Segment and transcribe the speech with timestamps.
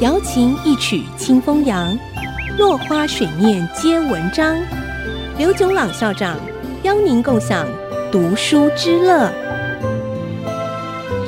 [0.00, 1.96] 瑶琴一曲清风扬，
[2.58, 4.56] 落花水面皆文章。
[5.38, 6.36] 刘炯朗校长
[6.82, 7.64] 邀您共享
[8.10, 9.32] 读书之乐。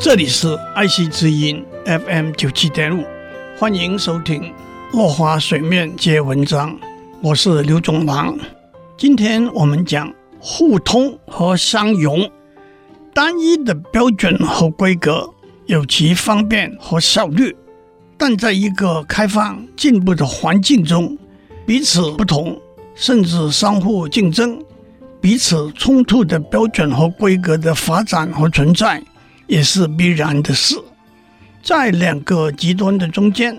[0.01, 3.05] 这里是爱惜之音 FM 九七点五，
[3.57, 4.43] 欢迎收听
[4.93, 6.73] 《落花水面皆文章》，
[7.23, 8.37] 我是刘炯朗。
[8.97, 12.29] 今天我们讲互通和相融。
[13.15, 15.31] 单一的标准和规格
[15.67, 17.57] 有其方便和效率，
[18.17, 21.17] 但在一个开放进步的环境中，
[21.67, 22.59] 彼此不同
[22.95, 24.59] 甚至相互竞争、
[25.21, 29.03] 彼此冲突的标准和规格的发展和存在
[29.47, 30.77] 也是必然的事。
[31.63, 33.57] 在两个极端的中间，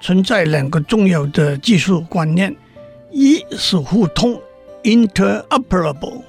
[0.00, 2.54] 存在两个重要的技术观念：
[3.12, 4.40] 一是互通
[4.82, 6.22] （interoperable），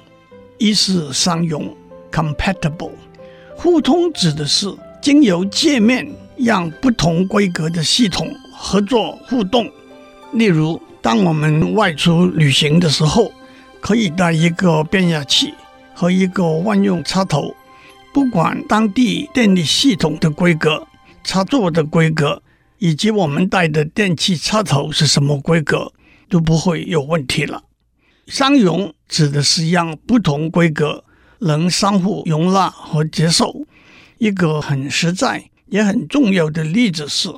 [0.58, 1.74] 一是相容。
[2.12, 2.90] Compatible，
[3.56, 6.06] 互通指的是经由界面
[6.44, 9.70] 让不同规格的系统合作互动。
[10.32, 13.32] 例如，当我们外出旅行的时候，
[13.80, 15.54] 可以带一个变压器
[15.94, 17.54] 和一个万用插头，
[18.12, 20.86] 不管当地电力系统的规格、
[21.22, 22.42] 插座的规格
[22.78, 25.92] 以及我们带的电器插头是什么规格，
[26.28, 27.62] 都不会有问题了。
[28.26, 31.04] 相容指的是让不同规格。
[31.44, 33.66] 能相互容纳和接受。
[34.18, 37.30] 一个很实在也很重要的例子是，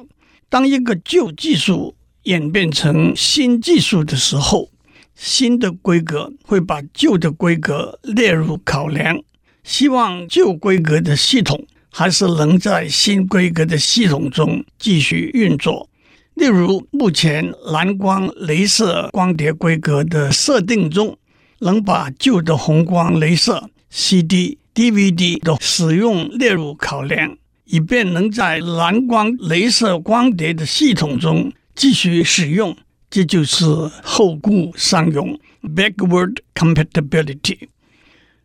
[0.48, 4.70] 当一个旧技术演变成新技术的时候，
[5.14, 9.22] 新的规格会把旧的规格列入考量，
[9.62, 15.88] 希望旧规格的系统还是能在新规格的系统中继续运作。
[16.34, 21.16] 例如，目前蓝光镭射光碟规格的设定中，
[21.60, 23.70] 能把旧的红光镭射。
[23.90, 32.76] CD、DVD 的使用列入考量，以便能在蓝光镭射光碟的系统中继续使用。
[33.10, 33.64] 这就是
[34.02, 37.68] 后顾相容 （backward compatibility）。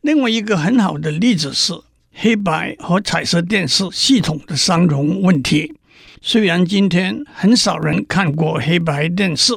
[0.02, 1.74] 另外一个很好的例子是
[2.14, 5.74] 黑白和彩色电视系统的相容问题。
[6.22, 9.54] 虽然今天很少人看过黑白电视，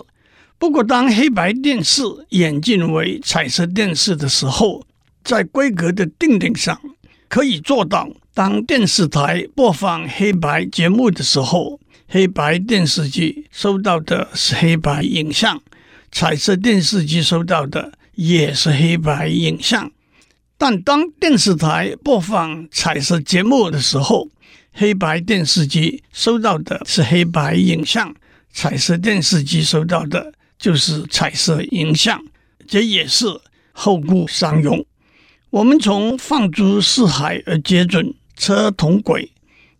[0.58, 4.86] 不过当黑白电视演进为彩色电视的时候，
[5.22, 6.80] 在规格的定定上，
[7.32, 15.56] 可以做到：当电视台播放黑白节目的时候，黑白电视机收到的是黑白影像；
[16.10, 19.90] 彩色电视机收到的也是黑白影像。
[20.58, 24.28] 但当电视台播放彩色节目的时候，
[24.74, 28.14] 黑白电视机收到的是黑白影像，
[28.52, 32.22] 彩色电视机收到的就是彩色影像。
[32.68, 33.24] 这也是
[33.72, 34.84] 后顾相容。
[35.52, 39.30] 我们从放诸四海而皆准、车同轨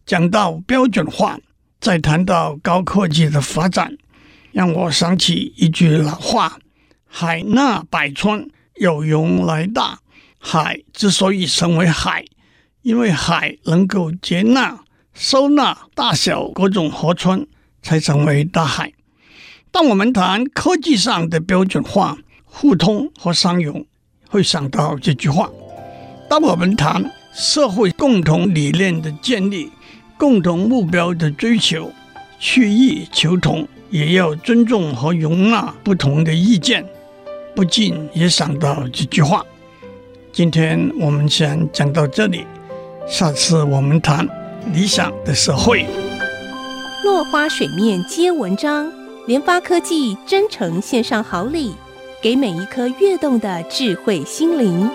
[0.05, 1.39] 讲到标准化，
[1.81, 3.97] 再谈到高科技的发展，
[4.51, 6.59] 让我想起一句老话
[7.09, 10.01] ：“海纳百川，有容乃大。”
[10.39, 12.27] 海之所以成为海，
[12.83, 14.85] 因为海能够接纳、
[15.15, 17.47] 收纳大小各种河川，
[17.81, 18.93] 才成为大海。
[19.71, 23.87] 当我们谈科技上的标准化、互通和相容，
[24.29, 25.51] 会想到这句话。
[26.33, 29.71] 当我们谈社会共同理念的建立、
[30.17, 31.93] 共同目标的追求、
[32.39, 36.87] 去异求同，也要尊重和容纳不同的意见，
[37.55, 39.45] 不禁也想到这句话。
[40.33, 42.47] 今天我们先讲到这里，
[43.07, 44.27] 下次我们谈
[44.73, 45.85] 理想的社会。
[47.05, 48.91] 落花水面皆文章，
[49.27, 51.75] 联发科技真诚献上好礼，
[52.23, 54.89] 给每一颗跃动的智慧心灵。